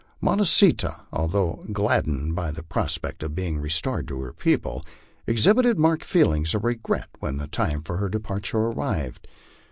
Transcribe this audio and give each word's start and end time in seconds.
Monah 0.19 0.47
see 0.47 0.71
tah, 0.73 1.03
al 1.13 1.27
though 1.27 1.63
gladdened 1.71 2.33
by 2.33 2.49
the 2.49 2.63
prospect 2.63 3.21
of 3.21 3.35
being 3.35 3.59
restored 3.59 4.07
to 4.07 4.19
her 4.21 4.33
people, 4.33 4.83
exhibited 5.27 5.77
marked 5.77 6.05
feelings 6.05 6.55
of 6.55 6.63
regret 6.63 7.07
when 7.19 7.37
'^e 7.37 7.51
time 7.51 7.83
for 7.83 7.97
her 7.97 8.09
departure 8.09 8.57
arrived. 8.57 9.27